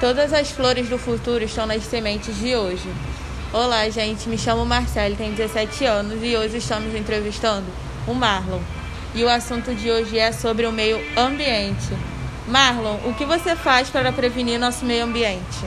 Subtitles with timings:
[0.00, 2.88] Todas as flores do futuro estão nas sementes de hoje.
[3.52, 4.30] Olá, gente.
[4.30, 7.66] Me chamo Marcelo, tenho 17 anos e hoje estamos entrevistando
[8.06, 8.60] o Marlon.
[9.14, 11.92] E o assunto de hoje é sobre o meio ambiente.
[12.48, 15.66] Marlon, o que você faz para prevenir nosso meio ambiente?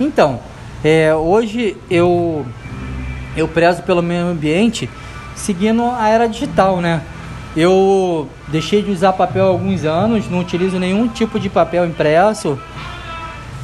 [0.00, 0.40] Então,
[0.82, 2.46] é, hoje eu,
[3.36, 4.88] eu prezo pelo meio ambiente
[5.36, 7.02] seguindo a era digital, né?
[7.54, 12.58] Eu deixei de usar papel há alguns anos, não utilizo nenhum tipo de papel impresso.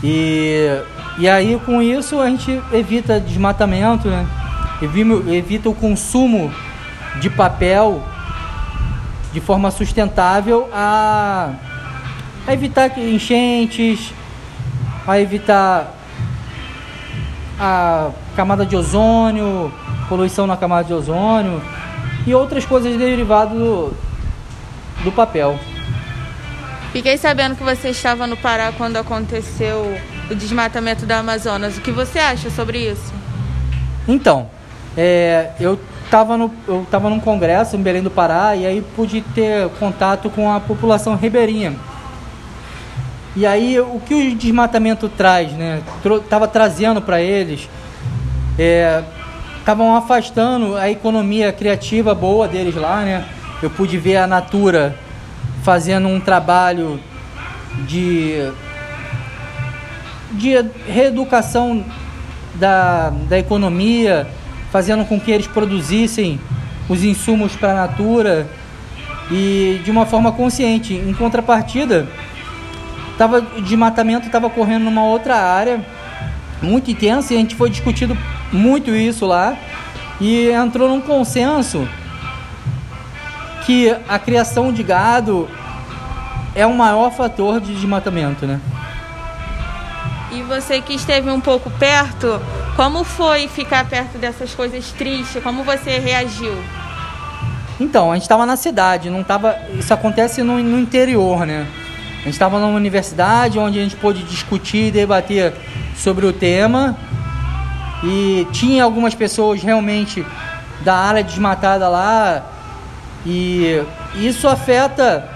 [0.02, 0.80] E,
[1.18, 4.26] e aí com isso a gente evita desmatamento, né?
[4.80, 6.52] Evita o consumo
[7.20, 8.02] de papel
[9.32, 11.50] de forma sustentável a,
[12.46, 14.12] a evitar enchentes,
[15.06, 15.94] a evitar
[17.58, 19.72] a camada de ozônio,
[20.08, 21.60] poluição na camada de ozônio
[22.26, 23.92] e outras coisas derivadas do,
[25.02, 25.58] do papel.
[26.92, 29.94] Fiquei sabendo que você estava no Pará quando aconteceu
[30.30, 31.76] o desmatamento da Amazonas.
[31.76, 33.12] O que você acha sobre isso?
[34.06, 34.48] Então,
[34.96, 36.50] é, eu estava no,
[37.10, 41.76] num congresso em Belém do Pará e aí pude ter contato com a população ribeirinha.
[43.36, 45.82] E aí o que o desmatamento traz, né?
[46.28, 47.68] Tava trazendo para eles,
[49.60, 53.26] estavam é, afastando a economia criativa boa deles lá, né?
[53.62, 54.96] Eu pude ver a Natura
[55.62, 57.00] fazendo um trabalho
[57.86, 58.50] de,
[60.32, 61.84] de reeducação
[62.54, 64.26] da, da economia,
[64.70, 66.40] fazendo com que eles produzissem
[66.88, 68.48] os insumos para a natura
[69.30, 70.94] e de uma forma consciente.
[70.94, 72.08] Em contrapartida,
[73.16, 75.84] tava, o desmatamento estava correndo numa outra área
[76.62, 78.16] muito intensa e a gente foi discutido
[78.52, 79.56] muito isso lá
[80.20, 81.86] e entrou num consenso
[83.68, 85.46] que a criação de gado
[86.54, 88.58] é o maior fator de desmatamento, né?
[90.32, 92.40] E você que esteve um pouco perto,
[92.76, 95.42] como foi ficar perto dessas coisas tristes?
[95.42, 96.56] Como você reagiu?
[97.78, 99.54] Então, a gente estava na cidade, não tava.
[99.78, 101.66] Isso acontece no, no interior, né?
[102.20, 105.52] A gente estava numa universidade onde a gente pôde discutir e debater
[105.94, 106.96] sobre o tema.
[108.02, 110.24] E tinha algumas pessoas realmente
[110.80, 112.54] da área desmatada lá
[113.26, 113.82] e
[114.16, 115.28] isso afeta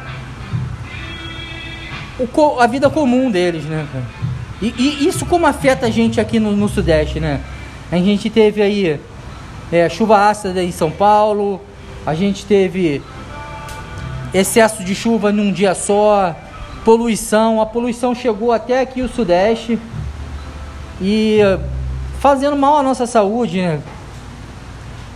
[2.19, 4.04] o, a vida comum deles, né, cara?
[4.60, 7.41] E, e, isso como afeta a gente aqui no, no Sudeste, né?
[7.91, 9.00] A gente teve aí
[9.72, 11.60] é, chuva ácida em São Paulo,
[12.06, 13.03] a gente teve
[14.32, 16.34] excesso de chuva num dia só,
[16.84, 19.78] poluição, a poluição chegou até aqui o Sudeste
[21.00, 21.41] e
[22.20, 23.81] fazendo mal à nossa saúde, né?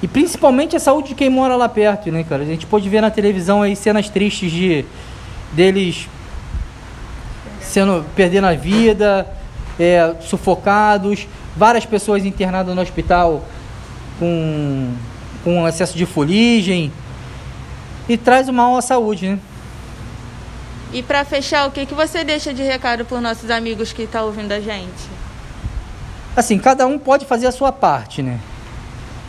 [0.03, 2.43] E principalmente a saúde de quem mora lá perto, né, cara?
[2.43, 4.85] A gente pode ver na televisão aí cenas tristes de
[5.53, 6.09] deles
[7.61, 9.27] sendo perdendo a vida,
[9.79, 11.27] é, sufocados,
[11.57, 13.45] várias pessoas internadas no hospital
[14.19, 14.93] com,
[15.43, 16.93] com excesso de fuligem
[18.09, 19.39] e traz o mal à saúde, né?
[20.93, 24.03] E para fechar, o que, que você deixa de recado para os nossos amigos que
[24.03, 25.11] estão tá ouvindo a gente?
[26.37, 28.39] Assim, cada um pode fazer a sua parte, né?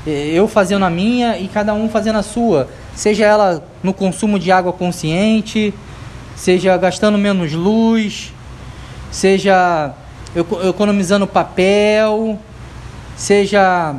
[0.10, 2.70] Eu fazendo a minha e cada um fazendo a sua.
[2.96, 5.74] Seja ela no consumo de água consciente,
[6.36, 8.34] seja gastando menos luz,
[9.12, 9.94] seja
[10.68, 12.40] economizando papel,
[13.16, 13.96] seja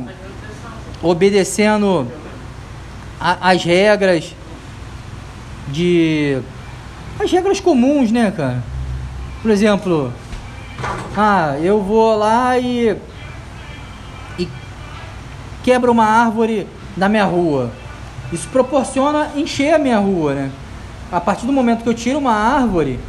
[1.01, 2.07] obedecendo
[3.19, 4.33] as regras
[5.67, 6.39] de
[7.19, 8.63] as regras comuns, né, cara?
[9.41, 10.13] Por exemplo,
[11.15, 12.97] ah, eu vou lá e
[15.63, 17.71] quebra uma árvore na minha rua.
[18.31, 20.51] Isso proporciona encher a minha rua, né?
[21.11, 22.99] A partir do momento que eu tiro uma árvore,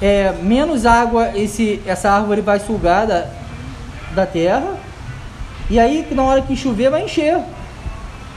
[0.00, 3.26] é, menos água esse, essa árvore vai sugar da,
[4.14, 4.76] da terra.
[5.70, 7.40] E aí, na hora que chover, vai encher.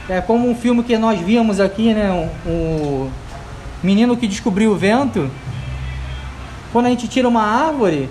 [0.07, 2.29] É como um filme que nós vimos aqui, né?
[2.45, 3.11] O um
[3.83, 5.29] menino que descobriu o vento.
[6.71, 8.09] Quando a gente tira uma árvore,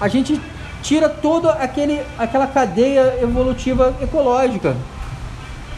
[0.00, 0.40] a gente
[0.82, 4.76] tira toda aquele, aquela cadeia evolutiva ecológica.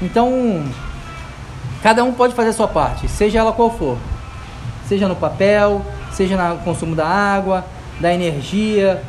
[0.00, 0.64] Então,
[1.82, 3.98] cada um pode fazer a sua parte, seja ela qual for.
[4.88, 7.64] Seja no papel, seja no consumo da água,
[8.00, 9.02] da energia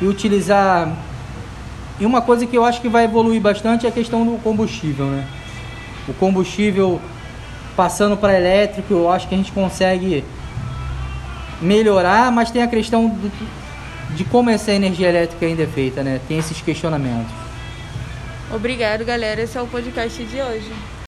[0.00, 0.92] e utilizar.
[1.98, 5.06] E uma coisa que eu acho que vai evoluir bastante é a questão do combustível,
[5.06, 5.26] né?
[6.08, 7.00] O combustível
[7.76, 10.24] passando para elétrico, eu acho que a gente consegue
[11.60, 13.16] melhorar, mas tem a questão
[14.14, 16.20] de como essa energia elétrica ainda é feita, né?
[16.26, 17.32] Tem esses questionamentos.
[18.52, 19.42] Obrigado, galera.
[19.42, 20.72] Esse é o podcast de hoje.